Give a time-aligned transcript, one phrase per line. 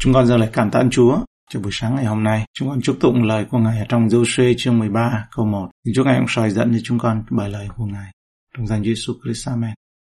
[0.00, 1.18] Chúng con dâng lời cảm tạ Chúa
[1.50, 2.44] cho buổi sáng ngày hôm nay.
[2.54, 5.68] Chúng con chúc tụng lời của Ngài ở trong Joshua chương 13 câu 1.
[5.84, 8.12] Xin Chúa Ngài cũng soi dẫn cho chúng con bài lời của Ngài.
[8.56, 9.74] Trong danh Giêsu Christ Amen.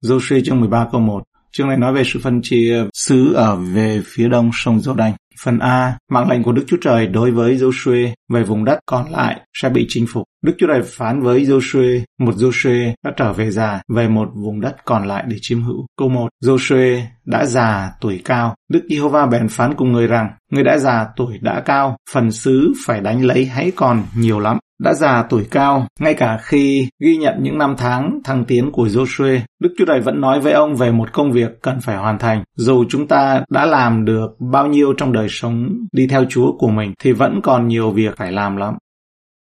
[0.05, 1.23] Joshua chương 13 câu 1.
[1.51, 5.13] Chương này nói về sự phân chia xứ ở về phía đông sông giô đanh
[5.43, 9.11] Phần A, mạng lệnh của Đức Chúa Trời đối với Joshua về vùng đất còn
[9.11, 10.23] lại sẽ bị chinh phục.
[10.43, 14.61] Đức Chúa Trời phán với Joshua, một Joshua đã trở về già về một vùng
[14.61, 15.85] đất còn lại để chiếm hữu.
[15.97, 18.55] Câu 1, Joshua đã già tuổi cao.
[18.69, 22.73] Đức Giê-hô-va bèn phán cùng người rằng, người đã già tuổi đã cao, phần xứ
[22.85, 27.17] phải đánh lấy hãy còn nhiều lắm đã già tuổi cao, ngay cả khi ghi
[27.17, 30.75] nhận những năm tháng thăng tiến của Joshua, Đức Chúa Trời vẫn nói với ông
[30.75, 32.43] về một công việc cần phải hoàn thành.
[32.55, 36.67] Dù chúng ta đã làm được bao nhiêu trong đời sống đi theo Chúa của
[36.67, 38.75] mình, thì vẫn còn nhiều việc phải làm lắm.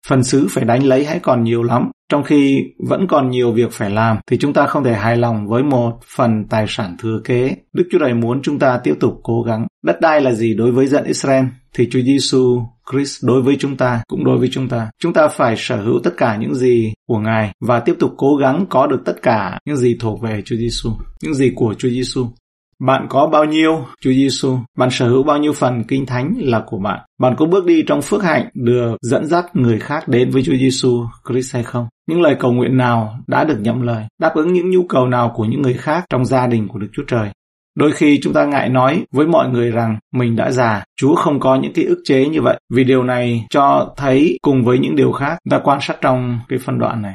[0.08, 1.90] Phần xứ phải đánh lấy hãy còn nhiều lắm.
[2.08, 5.48] Trong khi vẫn còn nhiều việc phải làm, thì chúng ta không thể hài lòng
[5.48, 7.56] với một phần tài sản thừa kế.
[7.72, 9.66] Đức Chúa Trời muốn chúng ta tiếp tục cố gắng.
[9.84, 11.44] Đất đai là gì đối với dân Israel?
[11.74, 14.90] Thì Chúa Giêsu Christ đối với chúng ta cũng đối với chúng ta.
[15.02, 18.36] Chúng ta phải sở hữu tất cả những gì của Ngài và tiếp tục cố
[18.36, 20.90] gắng có được tất cả những gì thuộc về Chúa Giêsu,
[21.22, 22.26] những gì của Chúa Giêsu.
[22.80, 24.58] Bạn có bao nhiêu, Chúa Giêsu?
[24.78, 27.00] Bạn sở hữu bao nhiêu phần kinh thánh là của bạn?
[27.20, 30.56] Bạn có bước đi trong phước hạnh được dẫn dắt người khác đến với Chúa
[30.56, 31.88] Giêsu Christ hay không?
[32.08, 34.04] Những lời cầu nguyện nào đã được nhậm lời?
[34.20, 36.88] Đáp ứng những nhu cầu nào của những người khác trong gia đình của Đức
[36.92, 37.30] Chúa Trời?
[37.78, 41.40] Đôi khi chúng ta ngại nói với mọi người rằng mình đã già, Chúa không
[41.40, 44.96] có những cái ức chế như vậy, vì điều này cho thấy cùng với những
[44.96, 47.14] điều khác ta quan sát trong cái phân đoạn này.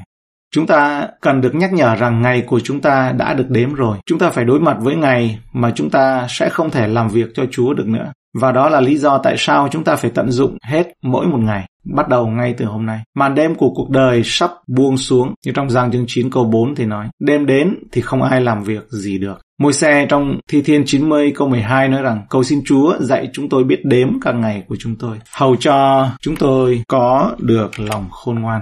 [0.53, 3.97] Chúng ta cần được nhắc nhở rằng ngày của chúng ta đã được đếm rồi.
[4.05, 7.27] Chúng ta phải đối mặt với ngày mà chúng ta sẽ không thể làm việc
[7.33, 8.11] cho Chúa được nữa.
[8.39, 11.38] Và đó là lý do tại sao chúng ta phải tận dụng hết mỗi một
[11.38, 12.99] ngày, bắt đầu ngay từ hôm nay.
[13.16, 16.75] Màn đêm của cuộc đời sắp buông xuống, như trong Giang chương 9 câu 4
[16.75, 19.41] thì nói, đêm đến thì không ai làm việc gì được.
[19.59, 23.49] Môi xe trong Thi Thiên 90 câu 12 nói rằng, cầu xin Chúa dạy chúng
[23.49, 28.08] tôi biết đếm các ngày của chúng tôi, hầu cho chúng tôi có được lòng
[28.11, 28.61] khôn ngoan.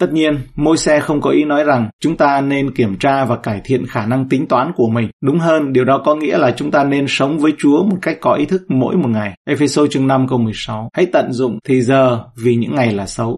[0.00, 3.36] Tất nhiên, môi xe không có ý nói rằng chúng ta nên kiểm tra và
[3.36, 5.10] cải thiện khả năng tính toán của mình.
[5.22, 8.18] Đúng hơn, điều đó có nghĩa là chúng ta nên sống với Chúa một cách
[8.20, 9.34] có ý thức mỗi một ngày.
[9.48, 13.36] Ephesos chương 5 câu 16 Hãy tận dụng thì giờ vì những ngày là xấu.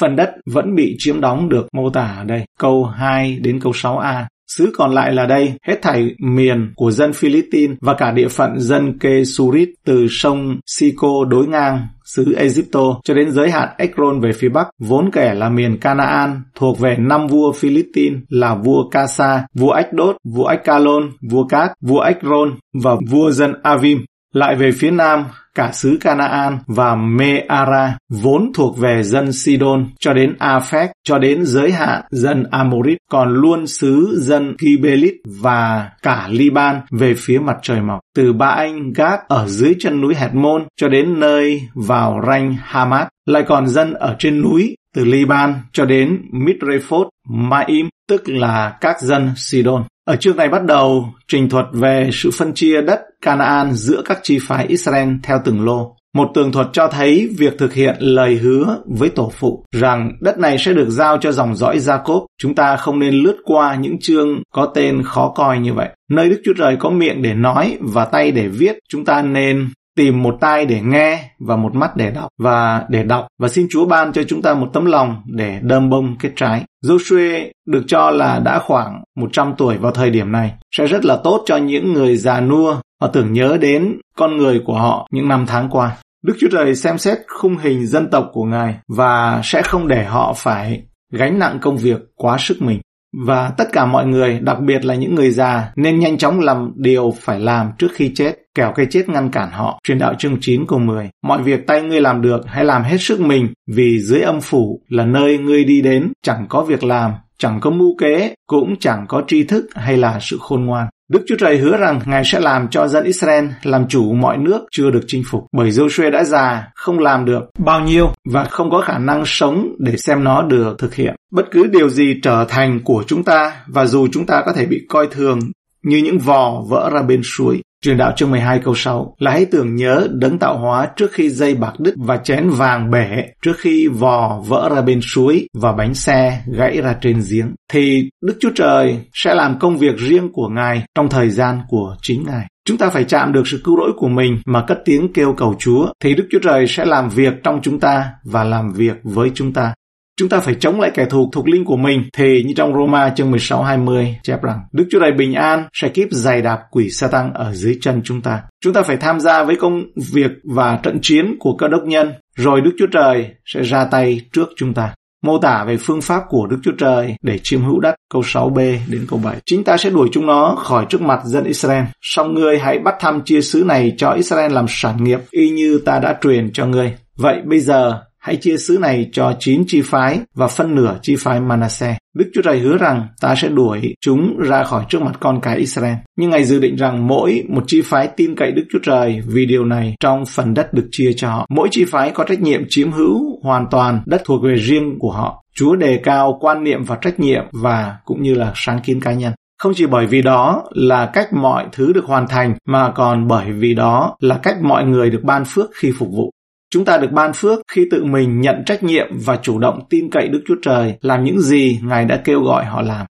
[0.00, 2.44] Phần đất vẫn bị chiếm đóng được mô tả ở đây.
[2.58, 4.24] Câu 2 đến câu 6a.
[4.56, 8.60] Xứ còn lại là đây, hết thảy miền của dân Philippines và cả địa phận
[8.60, 14.30] dân Kesurit từ sông Sico đối ngang xứ Egypto cho đến giới hạn Ekron về
[14.32, 19.46] phía bắc, vốn kể là miền Canaan, thuộc về năm vua Philippines là vua Kasa,
[19.54, 24.04] vua Ách-đốt, vua Ách-calon, vua Cát, vua Ekron và vua dân Avim.
[24.34, 25.24] Lại về phía nam,
[25.54, 31.44] cả xứ Canaan và Meara vốn thuộc về dân Sidon cho đến Aphek cho đến
[31.44, 37.56] giới hạn dân Amorit còn luôn xứ dân Kibelit và cả Liban về phía mặt
[37.62, 38.00] trời mọc.
[38.16, 43.08] Từ Ba Anh Gác ở dưới chân núi Hethmon cho đến nơi vào ranh Hamat
[43.26, 49.00] lại còn dân ở trên núi từ Liban cho đến Midrephot Maim tức là các
[49.00, 53.72] dân Sidon ở chương này bắt đầu trình thuật về sự phân chia đất Canaan
[53.72, 55.96] giữa các chi phái Israel theo từng lô.
[56.14, 60.38] Một tường thuật cho thấy việc thực hiện lời hứa với tổ phụ rằng đất
[60.38, 62.26] này sẽ được giao cho dòng dõi Jacob.
[62.38, 65.88] Chúng ta không nên lướt qua những chương có tên khó coi như vậy.
[66.10, 69.68] Nơi Đức Chúa Trời có miệng để nói và tay để viết, chúng ta nên
[69.96, 73.66] tìm một tai để nghe và một mắt để đọc và để đọc và xin
[73.70, 76.64] Chúa ban cho chúng ta một tấm lòng để đơm bông kết trái.
[76.84, 81.16] Joshua được cho là đã khoảng 100 tuổi vào thời điểm này sẽ rất là
[81.24, 85.28] tốt cho những người già nua họ tưởng nhớ đến con người của họ những
[85.28, 85.96] năm tháng qua.
[86.24, 90.04] Đức Chúa Trời xem xét khung hình dân tộc của Ngài và sẽ không để
[90.04, 92.80] họ phải gánh nặng công việc quá sức mình.
[93.26, 96.72] Và tất cả mọi người, đặc biệt là những người già, nên nhanh chóng làm
[96.76, 99.80] điều phải làm trước khi chết, kẻo cái chết ngăn cản họ.
[99.84, 101.10] Truyền đạo chương 9 câu 10.
[101.22, 104.80] Mọi việc tay ngươi làm được, hãy làm hết sức mình, vì dưới âm phủ
[104.88, 109.04] là nơi ngươi đi đến, chẳng có việc làm, chẳng có mưu kế, cũng chẳng
[109.08, 110.86] có tri thức hay là sự khôn ngoan.
[111.10, 114.64] Đức Chúa Trời hứa rằng Ngài sẽ làm cho dân Israel làm chủ mọi nước
[114.70, 115.44] chưa được chinh phục.
[115.52, 119.68] Bởi Joshua đã già, không làm được bao nhiêu và không có khả năng sống
[119.78, 121.14] để xem nó được thực hiện.
[121.32, 124.66] Bất cứ điều gì trở thành của chúng ta và dù chúng ta có thể
[124.66, 125.38] bị coi thường
[125.82, 129.44] như những vò vỡ ra bên suối, Truyền đạo chương 12 câu 6 là hãy
[129.44, 133.08] tưởng nhớ đấng tạo hóa trước khi dây bạc đứt và chén vàng bể,
[133.42, 137.54] trước khi vò vỡ ra bên suối và bánh xe gãy ra trên giếng.
[137.72, 141.96] Thì Đức Chúa Trời sẽ làm công việc riêng của Ngài trong thời gian của
[142.02, 142.46] chính Ngài.
[142.64, 145.54] Chúng ta phải chạm được sự cứu rỗi của mình mà cất tiếng kêu cầu
[145.58, 149.30] Chúa, thì Đức Chúa Trời sẽ làm việc trong chúng ta và làm việc với
[149.34, 149.74] chúng ta.
[150.16, 153.10] Chúng ta phải chống lại kẻ thù thuộc linh của mình thì như trong Roma
[153.16, 156.90] chương 16 20 chép rằng, Đức Chúa Trời bình an, sẽ kiếp dày đạp quỷ
[156.90, 158.42] sa tăng ở dưới chân chúng ta.
[158.64, 162.12] Chúng ta phải tham gia với công việc và trận chiến của cơ đốc nhân,
[162.36, 164.94] rồi Đức Chúa Trời sẽ ra tay trước chúng ta
[165.24, 168.78] mô tả về phương pháp của Đức Chúa Trời để chiếm hữu đất, câu 6b
[168.88, 169.36] đến câu 7.
[169.46, 171.84] Chính ta sẽ đuổi chúng nó khỏi trước mặt dân Israel.
[172.02, 175.80] Song ngươi hãy bắt thăm chia xứ này cho Israel làm sản nghiệp, y như
[175.84, 176.94] ta đã truyền cho ngươi.
[177.16, 181.16] Vậy bây giờ hãy chia xứ này cho chín chi phái và phân nửa chi
[181.16, 181.96] phái Manasseh.
[182.16, 185.58] Đức Chúa Trời hứa rằng ta sẽ đuổi chúng ra khỏi trước mặt con cái
[185.58, 185.94] Israel.
[186.16, 189.46] Nhưng Ngài dự định rằng mỗi một chi phái tin cậy Đức Chúa Trời vì
[189.46, 191.46] điều này trong phần đất được chia cho họ.
[191.50, 195.10] Mỗi chi phái có trách nhiệm chiếm hữu hoàn toàn đất thuộc về riêng của
[195.10, 195.44] họ.
[195.54, 199.12] Chúa đề cao quan niệm và trách nhiệm và cũng như là sáng kiến cá
[199.12, 199.32] nhân.
[199.58, 203.52] Không chỉ bởi vì đó là cách mọi thứ được hoàn thành, mà còn bởi
[203.52, 206.30] vì đó là cách mọi người được ban phước khi phục vụ.
[206.74, 210.10] Chúng ta được ban phước khi tự mình nhận trách nhiệm và chủ động tin
[210.10, 213.06] cậy Đức Chúa Trời làm những gì Ngài đã kêu gọi họ làm.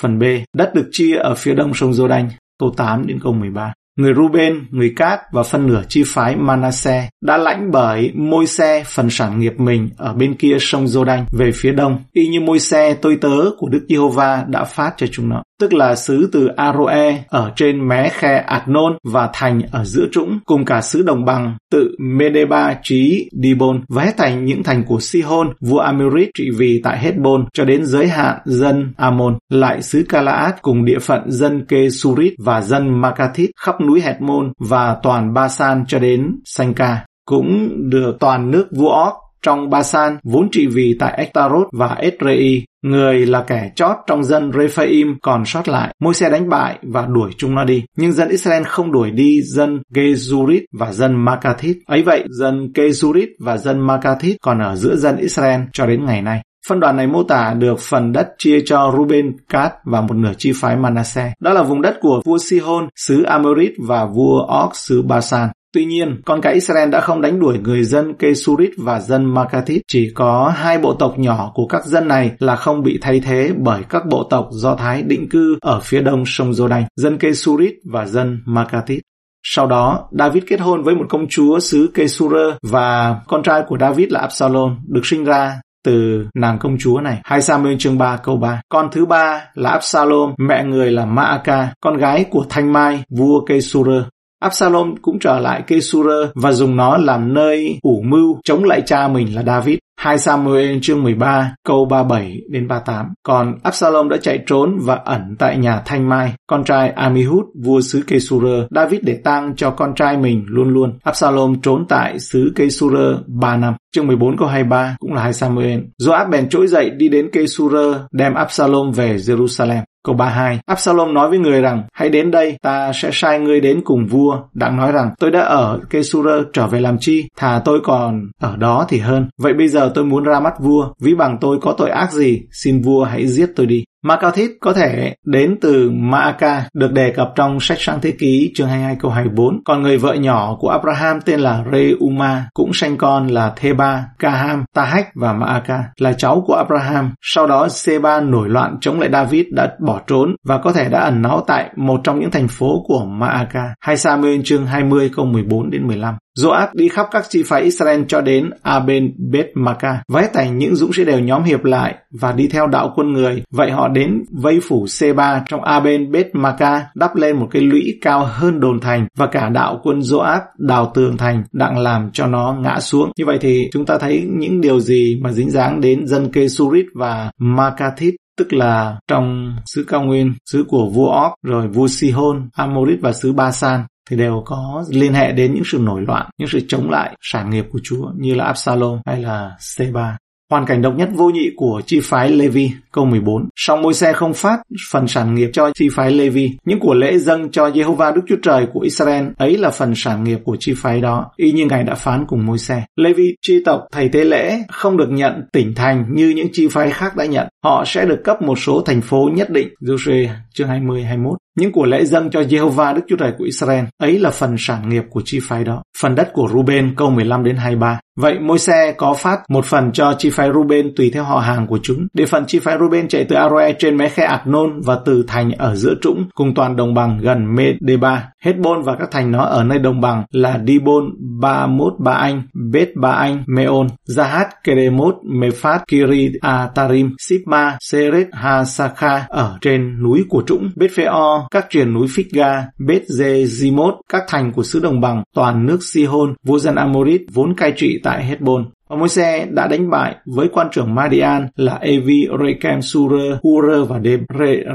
[0.00, 0.22] Phần B,
[0.56, 2.28] đất được chia ở phía đông sông Giô-đanh,
[2.60, 3.72] câu 8 đến câu 13.
[3.98, 8.84] Người Ruben, người Cát và phân nửa chi phái Manasseh đã lãnh bởi môi xe
[8.86, 12.58] phần sản nghiệp mình ở bên kia sông Giô-đanh về phía đông, y như môi
[12.58, 16.46] xe tôi tớ của Đức Giê-hô-va đã phát cho chúng nó tức là xứ từ
[16.46, 21.24] Aroe ở trên mé khe Adnon và thành ở giữa trũng, cùng cả xứ đồng
[21.24, 26.50] bằng tự Medeba trí Dibon và hết thành những thành của Sihon, vua Amirit trị
[26.56, 31.30] vì tại Hezbon cho đến giới hạn dân Amon, lại xứ Calaat cùng địa phận
[31.30, 37.68] dân Kesurit và dân Makathit khắp núi Hezbon và toàn Basan cho đến Sanka cũng
[37.90, 43.26] được toàn nước vua Orc trong Basan vốn trị vì tại Ektarot và Esrei, người
[43.26, 45.94] là kẻ chót trong dân Rephaim còn sót lại.
[46.00, 47.84] Môi xe đánh bại và đuổi chúng nó đi.
[47.96, 51.76] Nhưng dân Israel không đuổi đi dân Gezurit và dân Makathit.
[51.86, 56.22] Ấy vậy, dân Gezurit và dân Makathit còn ở giữa dân Israel cho đến ngày
[56.22, 56.42] nay.
[56.68, 60.32] Phân đoạn này mô tả được phần đất chia cho Ruben, Gad và một nửa
[60.38, 61.32] chi phái Manasseh.
[61.40, 65.48] Đó là vùng đất của vua Sihon, xứ Amorit và vua Og, xứ Basan.
[65.72, 69.82] Tuy nhiên, con cái Israel đã không đánh đuổi người dân Kesurit và dân Makathit.
[69.88, 73.52] Chỉ có hai bộ tộc nhỏ của các dân này là không bị thay thế
[73.58, 77.74] bởi các bộ tộc Do Thái định cư ở phía đông sông Jordan, dân Kesurit
[77.84, 79.02] và dân Makathit.
[79.44, 83.78] Sau đó, David kết hôn với một công chúa xứ Kesura và con trai của
[83.80, 87.20] David là Absalom được sinh ra từ nàng công chúa này.
[87.24, 88.60] 2 Samuel chương 3 câu 3.
[88.68, 93.44] Con thứ ba là Absalom, mẹ người là Maaka, con gái của Thanh Mai, vua
[93.44, 94.04] Kesura.
[94.42, 98.82] Absalom cũng trở lại cây Sura và dùng nó làm nơi ủ mưu chống lại
[98.86, 99.78] cha mình là David.
[99.96, 103.06] 2 Samuel chương 13 câu 37 đến 38.
[103.22, 107.80] Còn Absalom đã chạy trốn và ẩn tại nhà Thanh Mai, con trai Amihud, vua
[107.80, 108.66] xứ cây Sura.
[108.70, 110.98] David để tang cho con trai mình luôn luôn.
[111.02, 113.74] Absalom trốn tại xứ cây Sura 3 năm.
[113.94, 115.80] Chương 14 câu 23 cũng là 2 Samuel.
[116.02, 119.82] Joab bèn trỗi dậy đi đến cây Sura đem Absalom về Jerusalem.
[120.04, 123.80] Câu 32, Absalom nói với người rằng, hãy đến đây, ta sẽ sai ngươi đến
[123.84, 124.38] cùng vua.
[124.54, 128.56] Đặng nói rằng, tôi đã ở Kesura trở về làm chi, thà tôi còn ở
[128.56, 129.28] đó thì hơn.
[129.38, 132.42] Vậy bây giờ tôi muốn ra mắt vua, ví bằng tôi có tội ác gì,
[132.52, 133.84] xin vua hãy giết tôi đi.
[134.04, 138.68] Makathit có thể đến từ Maaka được đề cập trong sách sáng thế ký chương
[138.68, 139.64] 22 câu 24.
[139.64, 144.64] Còn người vợ nhỏ của Abraham tên là Reuma cũng sanh con là Theba, Kaham,
[144.74, 147.14] Tahach và Maaka là cháu của Abraham.
[147.22, 151.00] Sau đó Seba nổi loạn chống lại David đã bỏ trốn và có thể đã
[151.00, 153.74] ẩn náu tại một trong những thành phố của Maaka.
[153.80, 156.14] 2 Samuel chương 20 câu 14 đến 15.
[156.38, 160.02] Joab đi khắp các chi phái Israel cho đến Aben Bet Maka.
[160.08, 163.42] Vái thành những dũng sĩ đều nhóm hiệp lại và đi theo đạo quân người.
[163.50, 167.98] Vậy họ đến vây phủ C3 trong Aben Bet Maka đắp lên một cái lũy
[168.00, 172.26] cao hơn đồn thành và cả đạo quân Joab đào tường thành đặng làm cho
[172.26, 173.12] nó ngã xuống.
[173.18, 176.86] Như vậy thì chúng ta thấy những điều gì mà dính dáng đến dân Kesurit
[176.94, 182.48] và Makathit tức là trong xứ cao nguyên, xứ của vua Óc, rồi vua Sihon,
[182.52, 186.48] Amorit và xứ Basan thì đều có liên hệ đến những sự nổi loạn, những
[186.48, 190.16] sự chống lại sản nghiệp của Chúa như là Absalom hay là Seba.
[190.52, 193.48] Hoàn cảnh độc nhất vô nhị của chi phái Levi, câu 14.
[193.56, 196.50] Song môi xe không phát phần sản nghiệp cho chi phái Levi.
[196.64, 200.24] Những của lễ dâng cho Jehovah Đức Chúa Trời của Israel ấy là phần sản
[200.24, 202.84] nghiệp của chi phái đó, y như Ngài đã phán cùng môi xe.
[202.96, 206.90] Levi chi tộc thầy tế lễ không được nhận tỉnh thành như những chi phái
[206.90, 207.48] khác đã nhận.
[207.64, 209.68] Họ sẽ được cấp một số thành phố nhất định.
[209.80, 213.84] Joshua chương 20-21 những của lễ dâng cho Jehovah Đức Chúa Trời của Israel.
[213.98, 215.82] Ấy là phần sản nghiệp của chi phái đó.
[216.00, 218.00] Phần đất của Ruben câu 15 đến 23.
[218.16, 221.66] Vậy môi xe có phát một phần cho chi phái Ruben tùy theo họ hàng
[221.66, 222.06] của chúng.
[222.14, 225.52] để phần chi phái Ruben chạy từ Aroe trên mé khe Adnon và từ thành
[225.52, 228.28] ở giữa trũng cùng toàn đồng bằng gần Medeba.
[228.44, 231.04] Hezbon và các thành nó ở nơi đồng bằng là Dibon,
[231.40, 232.42] Ba Mốt Ba Anh,
[232.72, 240.24] Beth Ba Anh, Meon, Zahat, Keremot, Mephat, Kiri, Atarim, Sipma, Seret, Hasakha ở trên núi
[240.28, 245.22] của trũng, Bethpheo, các triền núi Phitga, Beth Zezimot, các thành của xứ đồng bằng,
[245.34, 248.64] toàn nước Sihon, vua dân Amorit vốn cai trị tại Hezbon.
[248.92, 254.00] Và Môi-se đã đánh bại với quan trưởng Madian là Evi, Rekem, Sure, Hur và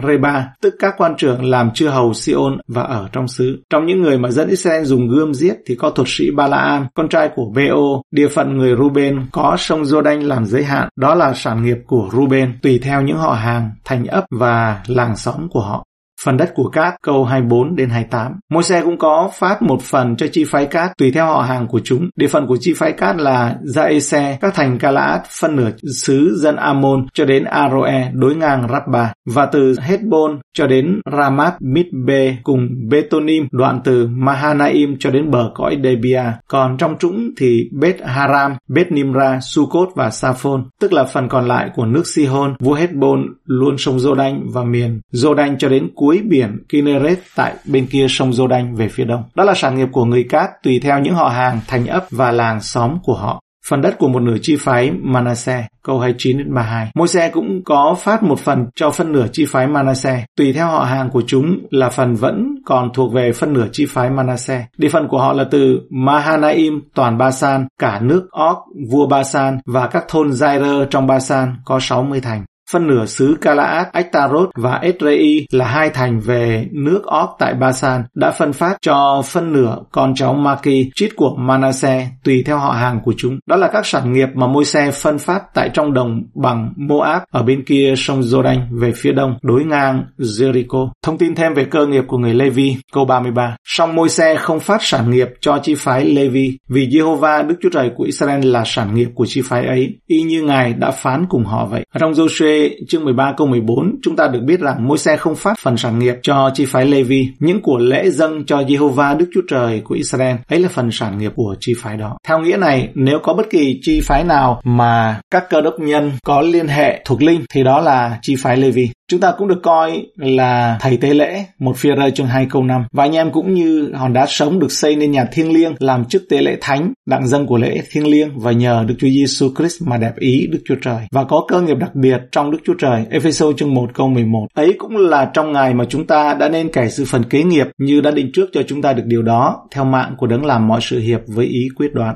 [0.08, 3.64] Reba, tức các quan trưởng làm chư hầu Sion và ở trong xứ.
[3.70, 7.10] Trong những người mà dân Israel dùng gươm giết thì có thuật sĩ Balaam, con
[7.10, 10.90] trai của Beo, địa phận người Ruben có sông Jordan làm giới hạn.
[10.96, 15.16] Đó là sản nghiệp của Ruben, tùy theo những họ hàng, thành ấp và làng
[15.16, 15.84] xóm của họ
[16.24, 18.32] phần đất của Cát câu 24 đến 28.
[18.52, 21.68] Môi xe cũng có phát một phần cho chi phái Cát tùy theo họ hàng
[21.68, 22.10] của chúng.
[22.16, 26.56] Địa phận của chi phái Cát là Jaese, các thành Calaat, phân nửa xứ dân
[26.56, 32.68] Amon cho đến Aroe đối ngang Rabba và từ Hezbon cho đến Ramat Mitbe cùng
[32.90, 36.24] Betonim đoạn từ Mahanaim cho đến bờ cõi Debia.
[36.48, 41.48] Còn trong trũng thì bet Haram, bet Nimra, Sukot và Saphon, tức là phần còn
[41.48, 46.07] lại của nước Sihon, vua Hezbon luôn sông Jordan và miền Jordan cho đến cuối
[46.08, 49.24] cuối biển Kinneret tại bên kia sông Jordan về phía đông.
[49.36, 52.32] Đó là sản nghiệp của người Cát tùy theo những họ hàng, thành ấp và
[52.32, 53.42] làng xóm của họ.
[53.70, 56.92] Phần đất của một nửa chi phái Manasseh, câu 29 đến 32.
[56.96, 60.26] Môi xe cũng có phát một phần cho phân nửa chi phái Manasseh.
[60.38, 63.86] Tùy theo họ hàng của chúng là phần vẫn còn thuộc về phân nửa chi
[63.86, 64.66] phái Manasseh.
[64.78, 68.58] Địa phận của họ là từ Mahanaim, toàn Basan, cả nước Og,
[68.92, 72.46] vua Basan và các thôn Zaire trong Basan có 60 thành.
[72.72, 78.04] Phân nửa xứ Galaad, Ektarot và Edrei là hai thành về nước Óc tại Basan
[78.16, 82.72] đã phân phát cho phân nửa con cháu Maki, chít của Manasseh tùy theo họ
[82.72, 83.40] hàng của chúng.
[83.46, 87.22] Đó là các sản nghiệp mà môi xe phân phát tại trong đồng bằng Moab
[87.32, 90.90] ở bên kia sông Jordan về phía đông đối ngang Jericho.
[91.04, 93.56] Thông tin thêm về cơ nghiệp của người Levi, câu 33.
[93.66, 97.70] Song môi xe không phát sản nghiệp cho chi phái Levi vì Jehovah Đức Chúa
[97.70, 101.26] Trời của Israel là sản nghiệp của chi phái ấy, y như Ngài đã phán
[101.30, 101.86] cùng họ vậy.
[102.00, 102.57] Trong Joshua
[102.88, 106.00] chương 13 câu 14, chúng ta được biết rằng môi xe không phát phần sản
[106.00, 109.96] nghiệp cho chi phái Levi, những của lễ dâng cho Jehovah Đức Chúa Trời của
[109.96, 112.18] Israel, ấy là phần sản nghiệp của chi phái đó.
[112.28, 116.12] Theo nghĩa này, nếu có bất kỳ chi phái nào mà các cơ đốc nhân
[116.26, 118.90] có liên hệ thuộc linh thì đó là chi phái Levi.
[119.12, 122.64] Chúng ta cũng được coi là thầy tế lễ, một phía rơi chương 2 câu
[122.64, 122.84] 5.
[122.92, 126.06] Và anh em cũng như hòn đá sống được xây nên nhà thiêng liêng, làm
[126.06, 129.50] chức tế lễ thánh, đặng dân của lễ thiêng liêng và nhờ Đức Chúa Giêsu
[129.58, 130.98] Christ mà đẹp ý Đức Chúa Trời.
[131.12, 133.06] Và có cơ nghiệp đặc biệt trong Đức Chúa Trời.
[133.10, 134.48] Ephesos chương 1 câu 11.
[134.54, 137.68] Ấy cũng là trong ngày mà chúng ta đã nên kể sự phần kế nghiệp
[137.78, 140.68] như đã định trước cho chúng ta được điều đó, theo mạng của đấng làm
[140.68, 142.16] mọi sự hiệp với ý quyết đoán.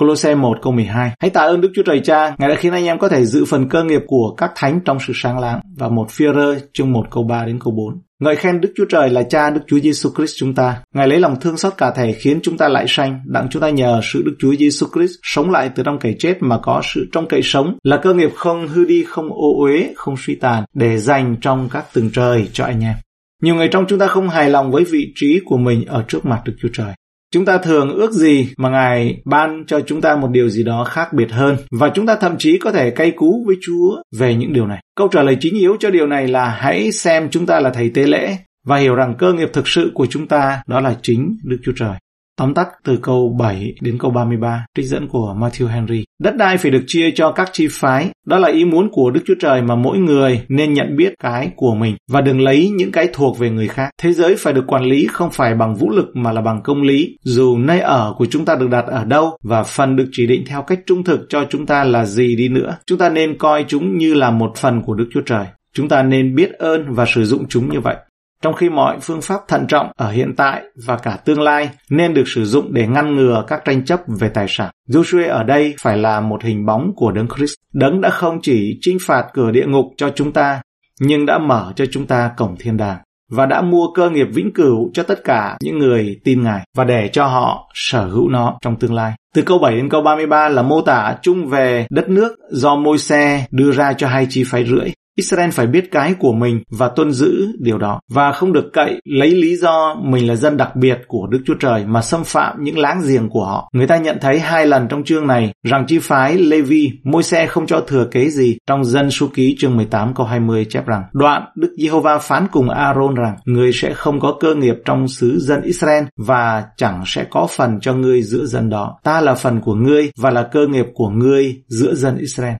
[0.00, 2.84] Colossae 1 câu 12 Hãy tạ ơn Đức Chúa Trời Cha, Ngài đã khiến anh
[2.84, 5.88] em có thể giữ phần cơ nghiệp của các thánh trong sự sáng láng và
[5.88, 8.00] một phi rơ chương 1 câu 3 đến câu 4.
[8.20, 10.76] Ngợi khen Đức Chúa Trời là Cha Đức Chúa Giêsu Christ chúng ta.
[10.94, 13.70] Ngài lấy lòng thương xót cả thể khiến chúng ta lại sanh, đặng chúng ta
[13.70, 17.06] nhờ sự Đức Chúa Giêsu Christ sống lại từ trong cậy chết mà có sự
[17.12, 20.64] trong cậy sống, là cơ nghiệp không hư đi, không ô uế, không suy tàn,
[20.74, 22.94] để dành trong các tầng trời cho anh em.
[23.42, 26.26] Nhiều người trong chúng ta không hài lòng với vị trí của mình ở trước
[26.26, 26.92] mặt Đức Chúa Trời.
[27.32, 30.84] Chúng ta thường ước gì mà Ngài ban cho chúng ta một điều gì đó
[30.84, 34.34] khác biệt hơn và chúng ta thậm chí có thể cay cú với Chúa về
[34.34, 34.82] những điều này.
[34.96, 37.90] Câu trả lời chính yếu cho điều này là hãy xem chúng ta là thầy
[37.94, 41.36] tế lễ và hiểu rằng cơ nghiệp thực sự của chúng ta đó là chính
[41.44, 41.94] Đức Chúa Trời.
[42.40, 46.04] Tóm tắt từ câu 7 đến câu 33, trích dẫn của Matthew Henry.
[46.20, 48.10] Đất đai phải được chia cho các chi phái.
[48.26, 51.50] Đó là ý muốn của Đức Chúa Trời mà mỗi người nên nhận biết cái
[51.56, 53.90] của mình và đừng lấy những cái thuộc về người khác.
[54.02, 56.82] Thế giới phải được quản lý không phải bằng vũ lực mà là bằng công
[56.82, 57.18] lý.
[57.22, 60.44] Dù nơi ở của chúng ta được đặt ở đâu và phần được chỉ định
[60.46, 63.64] theo cách trung thực cho chúng ta là gì đi nữa, chúng ta nên coi
[63.68, 65.46] chúng như là một phần của Đức Chúa Trời.
[65.74, 67.96] Chúng ta nên biết ơn và sử dụng chúng như vậy
[68.42, 72.14] trong khi mọi phương pháp thận trọng ở hiện tại và cả tương lai nên
[72.14, 74.70] được sử dụng để ngăn ngừa các tranh chấp về tài sản.
[74.88, 77.54] Joshua ở đây phải là một hình bóng của Đấng Christ.
[77.72, 80.62] Đấng đã không chỉ chinh phạt cửa địa ngục cho chúng ta,
[81.00, 82.98] nhưng đã mở cho chúng ta cổng thiên đàng
[83.30, 86.84] và đã mua cơ nghiệp vĩnh cửu cho tất cả những người tin Ngài và
[86.84, 89.12] để cho họ sở hữu nó trong tương lai.
[89.34, 92.98] Từ câu 7 đến câu 33 là mô tả chung về đất nước do môi
[92.98, 94.90] xe đưa ra cho hai chi phái rưỡi.
[95.20, 99.00] Israel phải biết cái của mình và tuân giữ điều đó và không được cậy
[99.04, 102.64] lấy lý do mình là dân đặc biệt của Đức Chúa Trời mà xâm phạm
[102.64, 103.70] những láng giềng của họ.
[103.72, 107.46] Người ta nhận thấy hai lần trong chương này rằng chi phái Levi, môi xe
[107.46, 108.58] không cho thừa kế gì.
[108.66, 112.70] Trong dân số ký chương 18 câu 20 chép rằng đoạn Đức Giê-hô-va phán cùng
[112.70, 117.24] Aaron rằng người sẽ không có cơ nghiệp trong xứ dân Israel và chẳng sẽ
[117.30, 118.98] có phần cho ngươi giữa dân đó.
[119.04, 122.54] Ta là phần của ngươi và là cơ nghiệp của ngươi giữa dân Israel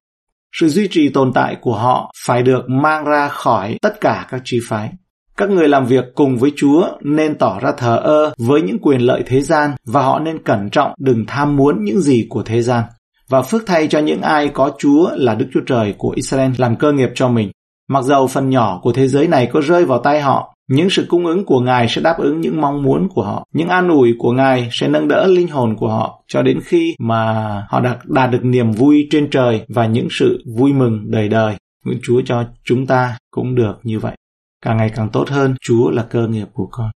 [0.52, 4.40] sự duy trì tồn tại của họ phải được mang ra khỏi tất cả các
[4.45, 4.90] chi phái.
[5.37, 9.00] Các người làm việc cùng với Chúa nên tỏ ra thờ ơ với những quyền
[9.00, 12.62] lợi thế gian và họ nên cẩn trọng đừng tham muốn những gì của thế
[12.62, 12.85] gian.
[13.28, 16.76] Và phước thay cho những ai có Chúa là Đức Chúa Trời của Israel làm
[16.76, 17.50] cơ nghiệp cho mình.
[17.88, 21.07] Mặc dầu phần nhỏ của thế giới này có rơi vào tay họ, những sự
[21.09, 23.47] cung ứng của Ngài sẽ đáp ứng những mong muốn của họ.
[23.53, 26.95] Những an ủi của Ngài sẽ nâng đỡ linh hồn của họ cho đến khi
[26.99, 27.23] mà
[27.69, 31.57] họ đạt, đạt được niềm vui trên trời và những sự vui mừng đời đời.
[31.85, 34.17] Nguyện Chúa cho chúng ta cũng được như vậy.
[34.62, 36.91] Càng ngày càng tốt hơn, Chúa là cơ nghiệp của con.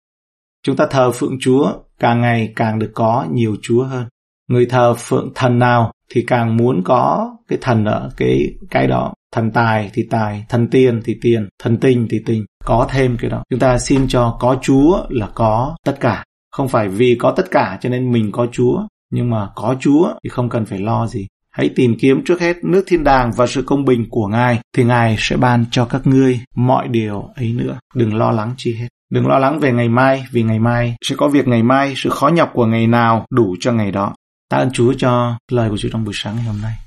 [0.62, 4.06] Chúng ta thờ phượng Chúa, càng ngày càng được có nhiều Chúa hơn.
[4.48, 9.14] Người thờ phượng thần nào thì càng muốn có cái thần ở cái cái đó
[9.32, 13.30] thần tài thì tài thần tiền thì tiền thần tinh thì tinh có thêm cái
[13.30, 13.42] đó.
[13.50, 16.24] Chúng ta xin cho có chúa là có tất cả.
[16.50, 20.08] Không phải vì có tất cả cho nên mình có chúa, nhưng mà có chúa
[20.24, 21.26] thì không cần phải lo gì.
[21.50, 24.84] Hãy tìm kiếm trước hết nước thiên đàng và sự công bình của ngài, thì
[24.84, 27.78] ngài sẽ ban cho các ngươi mọi điều ấy nữa.
[27.94, 28.88] Đừng lo lắng chi hết.
[29.10, 32.10] Đừng lo lắng về ngày mai, vì ngày mai sẽ có việc, ngày mai sự
[32.10, 34.14] khó nhọc của ngày nào đủ cho ngày đó.
[34.50, 36.74] Tạ ơn chúa cho lời của chúa trong buổi sáng ngày hôm nay.